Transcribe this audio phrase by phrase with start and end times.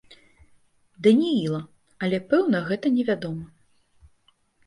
[1.07, 1.59] Данііла,
[2.07, 3.45] але пэўна гэта не вядома.